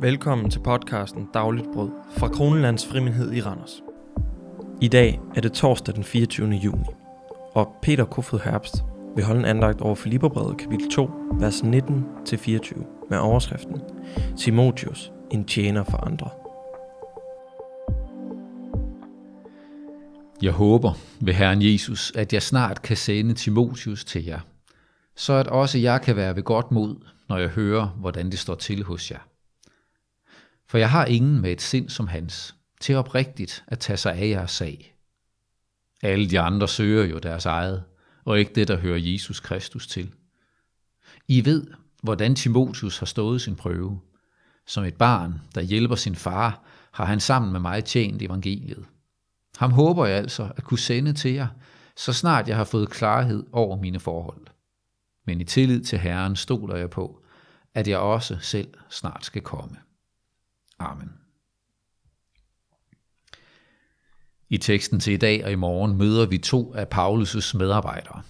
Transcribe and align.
Velkommen 0.00 0.50
til 0.50 0.60
podcasten 0.60 1.28
Dagligt 1.34 1.66
Brød 1.74 1.90
fra 2.10 2.28
Kronelands 2.28 2.86
Frimindhed 2.86 3.32
i 3.32 3.40
Randers. 3.40 3.82
I 4.80 4.88
dag 4.88 5.20
er 5.36 5.40
det 5.40 5.52
torsdag 5.52 5.94
den 5.94 6.04
24. 6.04 6.48
juni, 6.48 6.84
og 7.54 7.76
Peter 7.82 8.04
Kofod 8.04 8.40
Herbst 8.44 8.74
vil 9.14 9.24
holde 9.24 9.40
en 9.40 9.46
andagt 9.46 9.80
over 9.80 9.94
Filipperbrevet 9.94 10.58
kapitel 10.58 10.90
2, 10.90 11.10
vers 11.32 11.60
19-24 11.60 13.08
med 13.10 13.18
overskriften 13.18 13.80
Timotius, 14.38 15.12
en 15.30 15.44
tjener 15.44 15.84
for 15.84 15.96
andre. 15.96 16.30
Jeg 20.42 20.52
håber 20.52 20.92
ved 21.20 21.34
Herren 21.34 21.62
Jesus, 21.62 22.12
at 22.14 22.32
jeg 22.32 22.42
snart 22.42 22.82
kan 22.82 22.96
sende 22.96 23.34
Timotius 23.34 24.04
til 24.04 24.24
jer, 24.24 24.40
så 25.16 25.32
at 25.32 25.46
også 25.46 25.78
jeg 25.78 26.00
kan 26.02 26.16
være 26.16 26.36
ved 26.36 26.42
godt 26.42 26.72
mod, 26.72 26.96
når 27.28 27.38
jeg 27.38 27.48
hører, 27.48 27.86
hvordan 27.86 28.30
det 28.30 28.38
står 28.38 28.54
til 28.54 28.82
hos 28.84 29.10
jer. 29.10 29.35
For 30.68 30.78
jeg 30.78 30.90
har 30.90 31.04
ingen 31.04 31.40
med 31.40 31.52
et 31.52 31.62
sind 31.62 31.88
som 31.88 32.06
hans, 32.06 32.54
til 32.80 32.94
oprigtigt 32.94 33.64
at 33.66 33.78
tage 33.78 33.96
sig 33.96 34.14
af 34.14 34.28
jeres 34.28 34.50
sag. 34.50 34.96
Alle 36.02 36.30
de 36.30 36.40
andre 36.40 36.68
søger 36.68 37.04
jo 37.04 37.18
deres 37.18 37.46
eget, 37.46 37.84
og 38.24 38.38
ikke 38.38 38.52
det, 38.54 38.68
der 38.68 38.76
hører 38.76 38.98
Jesus 38.98 39.40
Kristus 39.40 39.86
til. 39.86 40.12
I 41.28 41.44
ved, 41.44 41.66
hvordan 42.02 42.34
Timotius 42.34 42.98
har 42.98 43.06
stået 43.06 43.42
sin 43.42 43.56
prøve. 43.56 44.00
Som 44.66 44.84
et 44.84 44.94
barn, 44.94 45.40
der 45.54 45.60
hjælper 45.60 45.94
sin 45.94 46.16
far, 46.16 46.62
har 46.92 47.04
han 47.04 47.20
sammen 47.20 47.52
med 47.52 47.60
mig 47.60 47.84
tjent 47.84 48.22
evangeliet. 48.22 48.84
Ham 49.56 49.72
håber 49.72 50.06
jeg 50.06 50.16
altså 50.16 50.52
at 50.56 50.64
kunne 50.64 50.78
sende 50.78 51.12
til 51.12 51.32
jer, 51.32 51.46
så 51.96 52.12
snart 52.12 52.48
jeg 52.48 52.56
har 52.56 52.64
fået 52.64 52.90
klarhed 52.90 53.46
over 53.52 53.80
mine 53.80 54.00
forhold. 54.00 54.46
Men 55.26 55.40
i 55.40 55.44
tillid 55.44 55.84
til 55.84 55.98
Herren 55.98 56.36
stoler 56.36 56.76
jeg 56.76 56.90
på, 56.90 57.22
at 57.74 57.88
jeg 57.88 57.98
også 57.98 58.38
selv 58.40 58.74
snart 58.90 59.24
skal 59.24 59.42
komme. 59.42 59.76
Amen. 60.78 61.10
I 64.48 64.58
teksten 64.58 65.00
til 65.00 65.12
i 65.12 65.16
dag 65.16 65.44
og 65.44 65.52
i 65.52 65.54
morgen 65.54 65.96
møder 65.96 66.26
vi 66.26 66.38
to 66.38 66.74
af 66.74 66.86
Paulus' 66.94 67.58
medarbejdere. 67.58 68.22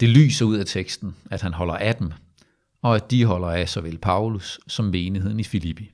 Det 0.00 0.08
lyser 0.08 0.44
ud 0.44 0.56
af 0.56 0.66
teksten, 0.66 1.16
at 1.30 1.42
han 1.42 1.54
holder 1.54 1.74
af 1.74 1.96
dem, 1.96 2.12
og 2.82 2.96
at 2.96 3.10
de 3.10 3.24
holder 3.24 3.48
af 3.48 3.68
såvel 3.68 3.98
Paulus 3.98 4.60
som 4.66 4.84
menigheden 4.84 5.40
i 5.40 5.44
Filippi. 5.44 5.90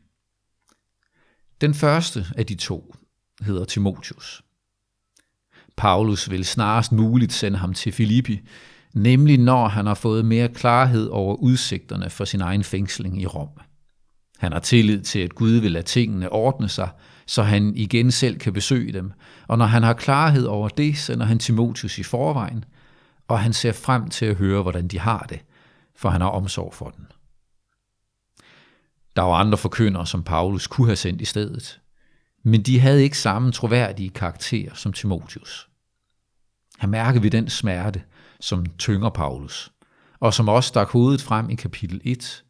Den 1.61 1.75
første 1.75 2.27
af 2.37 2.47
de 2.47 2.55
to 2.55 2.95
hedder 3.41 3.65
Timotius. 3.65 4.43
Paulus 5.77 6.31
vil 6.31 6.45
snarest 6.45 6.93
muligt 6.93 7.33
sende 7.33 7.59
ham 7.59 7.75
til 7.75 7.93
Filippi, 7.93 8.41
nemlig 8.93 9.39
når 9.39 9.69
han 9.69 9.87
har 9.87 9.95
fået 9.95 10.25
mere 10.25 10.49
klarhed 10.49 11.09
over 11.09 11.35
udsigterne 11.35 12.11
for 12.11 12.25
sin 12.25 12.41
egen 12.41 12.65
fængsling 12.65 13.23
i 13.23 13.27
Rom. 13.27 13.49
Han 14.39 14.53
har 14.53 14.61
tillid 14.61 15.03
til, 15.03 15.19
at 15.19 15.35
Gud 15.35 15.53
vil 15.53 15.73
lade 15.73 15.87
tingene 15.87 16.33
ordne 16.33 16.69
sig, 16.69 16.89
så 17.27 17.43
han 17.43 17.77
igen 17.77 18.11
selv 18.11 18.39
kan 18.39 18.53
besøge 18.53 18.93
dem. 18.93 19.13
Og 19.49 19.59
når 19.59 19.67
han 19.67 19.83
har 19.83 19.93
klarhed 19.93 20.45
over 20.45 20.69
det, 20.69 20.99
sender 20.99 21.27
han 21.27 21.39
Timotius 21.39 21.99
i 21.99 22.03
forvejen, 22.03 22.65
og 23.29 23.41
han 23.41 23.53
ser 23.53 23.73
frem 23.73 24.11
til 24.11 24.27
at 24.27 24.37
høre, 24.37 24.63
hvordan 24.63 24.89
de 24.89 24.99
har 24.99 25.27
det, 25.29 25.41
for 25.97 26.09
han 26.09 26.21
har 26.21 26.29
omsorg 26.29 26.75
for 26.75 26.91
dem. 26.91 27.07
Der 29.17 29.23
var 29.23 29.35
andre 29.35 29.59
forkyndere, 29.59 30.07
som 30.07 30.23
Paulus 30.23 30.67
kunne 30.67 30.87
have 30.87 30.97
sendt 30.97 31.21
i 31.21 31.25
stedet, 31.25 31.81
men 32.43 32.63
de 32.63 32.81
havde 32.81 33.03
ikke 33.03 33.19
samme 33.19 33.53
troværdige 33.53 34.11
karakter 34.11 34.75
som 34.75 34.93
Timotius. 34.93 35.69
Her 36.81 36.89
mærker 36.89 37.21
vi 37.21 37.29
den 37.29 37.49
smerte, 37.49 38.03
som 38.41 38.67
tynger 38.79 39.11
Paulus, 39.11 39.73
og 40.21 40.35
som 40.35 40.49
også 40.49 40.69
stak 40.69 40.89
hovedet 40.89 41.23
frem 41.23 41.51
i 41.51 41.55
kapitel 41.55 42.01
1, 42.05 42.44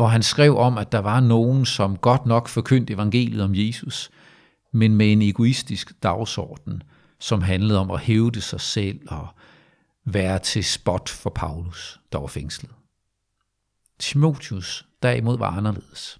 hvor 0.00 0.08
han 0.08 0.22
skrev 0.22 0.56
om, 0.56 0.78
at 0.78 0.92
der 0.92 0.98
var 0.98 1.20
nogen, 1.20 1.66
som 1.66 1.96
godt 1.96 2.26
nok 2.26 2.48
forkyndte 2.48 2.92
evangeliet 2.92 3.42
om 3.42 3.54
Jesus, 3.54 4.10
men 4.72 4.96
med 4.96 5.12
en 5.12 5.22
egoistisk 5.22 6.02
dagsorden, 6.02 6.82
som 7.18 7.42
handlede 7.42 7.78
om 7.78 7.90
at 7.90 8.00
hævde 8.00 8.40
sig 8.40 8.60
selv 8.60 9.00
og 9.08 9.28
være 10.04 10.38
til 10.38 10.64
spot 10.64 11.08
for 11.08 11.30
Paulus, 11.30 12.00
der 12.12 12.18
var 12.18 12.26
fængslet. 12.26 12.70
Timotius 13.98 14.86
derimod 15.02 15.38
var 15.38 15.50
anderledes. 15.50 16.18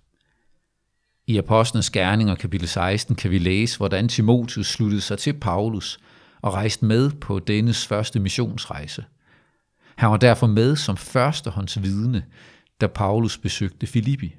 I 1.26 1.38
Apostlenes 1.38 1.90
Gerninger 1.90 2.34
kapitel 2.34 2.68
16 2.68 3.16
kan 3.16 3.30
vi 3.30 3.38
læse, 3.38 3.76
hvordan 3.76 4.08
Timotius 4.08 4.66
sluttede 4.66 5.00
sig 5.00 5.18
til 5.18 5.32
Paulus 5.32 5.98
og 6.42 6.54
rejste 6.54 6.84
med 6.84 7.10
på 7.10 7.38
dennes 7.38 7.86
første 7.86 8.20
missionsrejse. 8.20 9.04
Han 9.96 10.10
var 10.10 10.16
derfor 10.16 10.46
med 10.46 10.76
som 10.76 10.96
førstehåndsvidne 10.96 11.96
vidne 11.96 12.24
da 12.80 12.86
Paulus 12.86 13.38
besøgte 13.38 13.86
Filippi, 13.86 14.36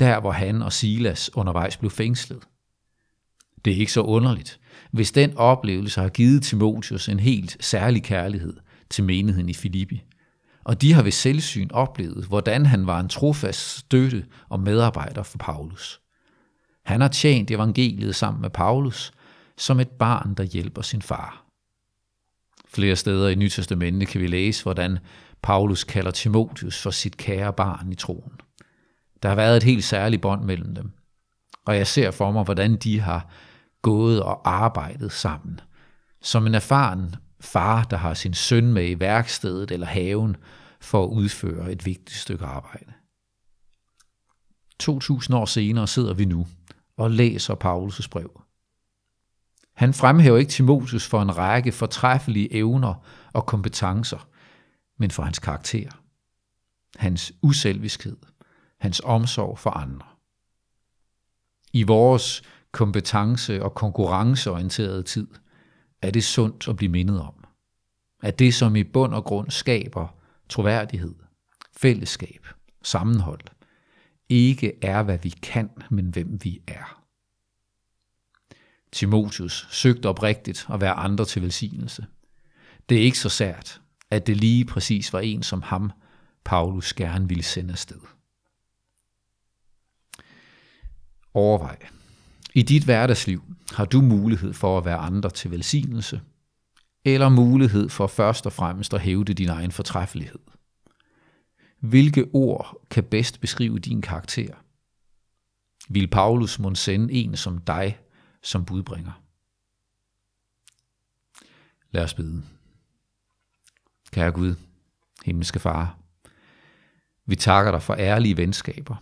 der 0.00 0.20
hvor 0.20 0.32
han 0.32 0.62
og 0.62 0.72
Silas 0.72 1.30
undervejs 1.34 1.76
blev 1.76 1.90
fængslet. 1.90 2.42
Det 3.64 3.72
er 3.72 3.76
ikke 3.76 3.92
så 3.92 4.00
underligt, 4.00 4.60
hvis 4.90 5.12
den 5.12 5.36
oplevelse 5.36 6.00
har 6.00 6.08
givet 6.08 6.42
Timotius 6.42 7.08
en 7.08 7.20
helt 7.20 7.56
særlig 7.64 8.02
kærlighed 8.02 8.56
til 8.90 9.04
menigheden 9.04 9.48
i 9.48 9.54
Filippi. 9.54 10.02
Og 10.64 10.82
de 10.82 10.92
har 10.92 11.02
ved 11.02 11.12
selvsyn 11.12 11.68
oplevet, 11.72 12.24
hvordan 12.24 12.66
han 12.66 12.86
var 12.86 13.00
en 13.00 13.08
trofast 13.08 13.78
støtte 13.78 14.26
og 14.48 14.60
medarbejder 14.60 15.22
for 15.22 15.38
Paulus. 15.38 16.00
Han 16.84 17.00
har 17.00 17.08
tjent 17.08 17.50
evangeliet 17.50 18.14
sammen 18.14 18.40
med 18.40 18.50
Paulus 18.50 19.12
som 19.58 19.80
et 19.80 19.90
barn, 19.90 20.34
der 20.34 20.42
hjælper 20.42 20.82
sin 20.82 21.02
far. 21.02 21.46
Flere 22.68 22.96
steder 22.96 23.28
i 23.28 23.34
Nytestamentet 23.34 24.08
kan 24.08 24.20
vi 24.20 24.26
læse, 24.26 24.62
hvordan 24.62 24.98
Paulus 25.42 25.84
kalder 25.84 26.10
Timotius 26.10 26.82
for 26.82 26.90
sit 26.90 27.16
kære 27.16 27.52
barn 27.52 27.92
i 27.92 27.94
troen. 27.94 28.32
Der 29.22 29.28
har 29.28 29.36
været 29.36 29.56
et 29.56 29.62
helt 29.62 29.84
særligt 29.84 30.22
bånd 30.22 30.44
mellem 30.44 30.74
dem. 30.74 30.92
Og 31.64 31.76
jeg 31.76 31.86
ser 31.86 32.10
for 32.10 32.30
mig, 32.30 32.44
hvordan 32.44 32.76
de 32.76 33.00
har 33.00 33.28
gået 33.82 34.22
og 34.22 34.50
arbejdet 34.50 35.12
sammen. 35.12 35.60
Som 36.22 36.46
en 36.46 36.54
erfaren 36.54 37.14
far, 37.40 37.84
der 37.84 37.96
har 37.96 38.14
sin 38.14 38.34
søn 38.34 38.72
med 38.72 38.90
i 38.90 39.00
værkstedet 39.00 39.70
eller 39.70 39.86
haven 39.86 40.36
for 40.80 41.04
at 41.04 41.08
udføre 41.08 41.72
et 41.72 41.86
vigtigt 41.86 42.18
stykke 42.18 42.44
arbejde. 42.44 42.92
2000 44.80 45.36
år 45.36 45.44
senere 45.44 45.86
sidder 45.86 46.14
vi 46.14 46.24
nu 46.24 46.46
og 46.96 47.10
læser 47.10 47.54
Paulus' 47.54 48.08
brev. 48.10 48.40
Han 49.74 49.94
fremhæver 49.94 50.38
ikke 50.38 50.50
Timotius 50.50 51.06
for 51.08 51.22
en 51.22 51.38
række 51.38 51.72
fortræffelige 51.72 52.54
evner 52.54 52.94
og 53.32 53.46
kompetencer, 53.46 54.28
men 55.02 55.10
for 55.10 55.22
hans 55.22 55.38
karakter, 55.38 55.90
hans 56.96 57.32
uselviskhed, 57.42 58.16
hans 58.78 59.00
omsorg 59.04 59.58
for 59.58 59.70
andre. 59.70 60.06
I 61.72 61.82
vores 61.82 62.42
kompetence- 62.72 63.62
og 63.62 63.74
konkurrenceorienterede 63.74 65.02
tid 65.02 65.26
er 66.02 66.10
det 66.10 66.24
sundt 66.24 66.68
at 66.68 66.76
blive 66.76 66.92
mindet 66.92 67.20
om. 67.20 67.44
At 68.22 68.38
det, 68.38 68.54
som 68.54 68.76
i 68.76 68.84
bund 68.84 69.14
og 69.14 69.24
grund 69.24 69.50
skaber 69.50 70.16
troværdighed, 70.48 71.14
fællesskab, 71.76 72.46
sammenhold, 72.82 73.44
ikke 74.28 74.84
er, 74.84 75.02
hvad 75.02 75.18
vi 75.18 75.28
kan, 75.28 75.70
men 75.90 76.06
hvem 76.06 76.44
vi 76.44 76.62
er. 76.66 77.04
Timotius 78.92 79.68
søgte 79.70 80.06
oprigtigt 80.06 80.66
at 80.72 80.80
være 80.80 80.92
andre 80.92 81.24
til 81.24 81.42
velsignelse. 81.42 82.06
Det 82.88 82.98
er 82.98 83.02
ikke 83.02 83.18
så 83.18 83.28
sært, 83.28 83.80
at 84.12 84.26
det 84.26 84.36
lige 84.36 84.64
præcis 84.64 85.12
var 85.12 85.20
en 85.20 85.42
som 85.42 85.62
ham, 85.62 85.92
Paulus 86.44 86.94
gerne 86.94 87.28
ville 87.28 87.42
sende 87.42 87.72
afsted. 87.72 88.00
Overvej. 91.34 91.78
I 92.54 92.62
dit 92.62 92.84
hverdagsliv 92.84 93.42
har 93.72 93.84
du 93.84 94.00
mulighed 94.00 94.52
for 94.52 94.78
at 94.78 94.84
være 94.84 94.96
andre 94.96 95.30
til 95.30 95.50
velsignelse, 95.50 96.20
eller 97.04 97.28
mulighed 97.28 97.88
for 97.88 98.06
først 98.06 98.46
og 98.46 98.52
fremmest 98.52 98.94
at 98.94 99.00
hævde 99.00 99.34
din 99.34 99.48
egen 99.48 99.72
fortræffelighed. 99.72 100.40
Hvilke 101.80 102.26
ord 102.32 102.86
kan 102.90 103.04
bedst 103.04 103.40
beskrive 103.40 103.78
din 103.78 104.02
karakter? 104.02 104.54
Vil 105.88 106.08
Paulus 106.08 106.58
må 106.58 106.74
sende 106.74 107.14
en 107.14 107.36
som 107.36 107.58
dig 107.58 107.98
som 108.42 108.64
budbringer? 108.64 109.22
Lad 111.90 112.04
os 112.04 112.14
bede. 112.14 112.42
Kære 114.12 114.30
Gud, 114.30 114.54
himmelske 115.24 115.58
Far, 115.58 115.98
vi 117.26 117.36
takker 117.36 117.70
dig 117.70 117.82
for 117.82 117.94
ærlige 117.94 118.36
venskaber, 118.36 118.96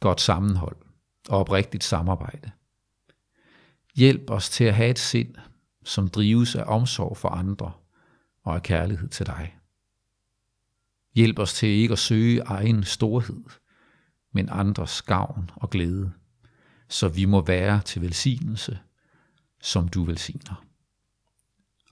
godt 0.00 0.20
sammenhold 0.20 0.76
og 1.28 1.38
oprigtigt 1.38 1.84
samarbejde. 1.84 2.50
Hjælp 3.94 4.30
os 4.30 4.50
til 4.50 4.64
at 4.64 4.74
have 4.74 4.90
et 4.90 4.98
sind, 4.98 5.34
som 5.84 6.08
drives 6.08 6.54
af 6.54 6.64
omsorg 6.66 7.16
for 7.16 7.28
andre 7.28 7.72
og 8.42 8.54
af 8.54 8.62
kærlighed 8.62 9.08
til 9.08 9.26
dig. 9.26 9.56
Hjælp 11.14 11.38
os 11.38 11.54
til 11.54 11.68
ikke 11.68 11.92
at 11.92 11.98
søge 11.98 12.42
egen 12.42 12.84
storhed, 12.84 13.44
men 14.32 14.48
andres 14.48 15.02
gavn 15.02 15.50
og 15.56 15.70
glæde, 15.70 16.12
så 16.88 17.08
vi 17.08 17.24
må 17.24 17.44
være 17.44 17.80
til 17.80 18.02
velsignelse, 18.02 18.78
som 19.60 19.88
du 19.88 20.04
velsigner. 20.04 20.64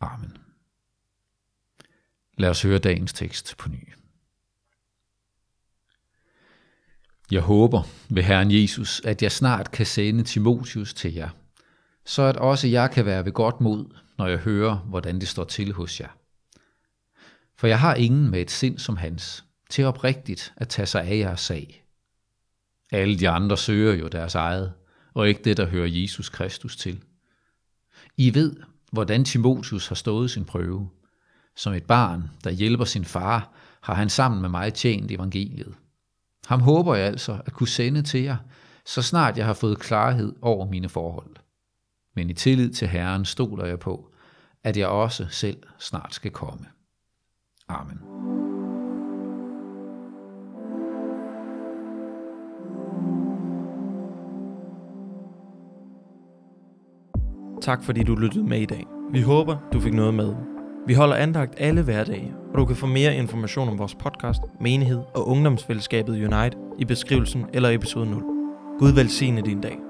Amen. 0.00 0.47
Lad 2.38 2.50
os 2.50 2.62
høre 2.62 2.78
dagens 2.78 3.12
tekst 3.12 3.54
på 3.58 3.68
ny. 3.68 3.92
Jeg 7.30 7.40
håber 7.40 7.82
ved 8.08 8.22
Herren 8.22 8.50
Jesus, 8.50 9.00
at 9.04 9.22
jeg 9.22 9.32
snart 9.32 9.70
kan 9.70 9.86
sende 9.86 10.22
Timotius 10.24 10.94
til 10.94 11.14
jer, 11.14 11.28
så 12.04 12.22
at 12.22 12.36
også 12.36 12.68
jeg 12.68 12.90
kan 12.90 13.06
være 13.06 13.24
ved 13.24 13.32
godt 13.32 13.60
mod, 13.60 13.84
når 14.18 14.26
jeg 14.26 14.38
hører, 14.38 14.76
hvordan 14.76 15.20
det 15.20 15.28
står 15.28 15.44
til 15.44 15.72
hos 15.72 16.00
jer. 16.00 16.08
For 17.56 17.66
jeg 17.66 17.80
har 17.80 17.94
ingen 17.94 18.30
med 18.30 18.40
et 18.40 18.50
sind 18.50 18.78
som 18.78 18.96
hans, 18.96 19.44
til 19.70 19.84
oprigtigt 19.84 20.52
at 20.56 20.68
tage 20.68 20.86
sig 20.86 21.02
af 21.04 21.18
jeres 21.18 21.40
sag. 21.40 21.84
Alle 22.92 23.18
de 23.18 23.28
andre 23.28 23.56
søger 23.56 23.94
jo 23.94 24.08
deres 24.08 24.34
eget, 24.34 24.72
og 25.14 25.28
ikke 25.28 25.42
det, 25.44 25.56
der 25.56 25.66
hører 25.66 25.88
Jesus 25.90 26.28
Kristus 26.28 26.76
til. 26.76 27.04
I 28.16 28.34
ved, 28.34 28.56
hvordan 28.92 29.24
Timotius 29.24 29.88
har 29.88 29.94
stået 29.94 30.30
sin 30.30 30.44
prøve. 30.44 30.90
Som 31.58 31.72
et 31.72 31.84
barn, 31.84 32.30
der 32.44 32.50
hjælper 32.50 32.84
sin 32.84 33.04
far, 33.04 33.52
har 33.80 33.94
han 33.94 34.08
sammen 34.08 34.40
med 34.40 34.48
mig 34.48 34.74
tjent 34.74 35.10
evangeliet. 35.10 35.74
Ham 36.46 36.60
håber 36.60 36.94
jeg 36.94 37.06
altså 37.06 37.40
at 37.46 37.52
kunne 37.52 37.68
sende 37.68 38.02
til 38.02 38.22
jer, 38.22 38.36
så 38.86 39.02
snart 39.02 39.38
jeg 39.38 39.46
har 39.46 39.54
fået 39.54 39.78
klarhed 39.78 40.34
over 40.42 40.70
mine 40.70 40.88
forhold. 40.88 41.36
Men 42.16 42.30
i 42.30 42.32
tillid 42.32 42.70
til 42.70 42.88
Herren 42.88 43.24
stoler 43.24 43.66
jeg 43.66 43.78
på, 43.78 44.12
at 44.64 44.76
jeg 44.76 44.88
også 44.88 45.26
selv 45.30 45.62
snart 45.78 46.14
skal 46.14 46.30
komme. 46.30 46.66
Amen. 47.68 47.98
Tak 57.62 57.84
fordi 57.84 58.02
du 58.02 58.14
lyttede 58.14 58.44
med 58.44 58.60
i 58.60 58.66
dag. 58.66 58.86
Vi 59.12 59.20
håber, 59.20 59.58
du 59.72 59.80
fik 59.80 59.92
noget 59.92 60.14
med. 60.14 60.47
Vi 60.88 60.94
holder 60.94 61.16
andagt 61.16 61.54
alle 61.58 61.82
hverdage, 61.82 62.32
og 62.52 62.58
du 62.58 62.64
kan 62.64 62.76
få 62.76 62.86
mere 62.86 63.16
information 63.16 63.68
om 63.68 63.78
vores 63.78 63.94
podcast, 63.94 64.40
menighed 64.60 65.00
og 65.14 65.28
ungdomsfællesskabet 65.28 66.12
Unite 66.12 66.56
i 66.78 66.84
beskrivelsen 66.84 67.44
eller 67.52 67.70
episode 67.70 68.10
0. 68.10 68.22
Gud 68.78 68.92
velsigne 68.92 69.42
din 69.42 69.60
dag. 69.60 69.87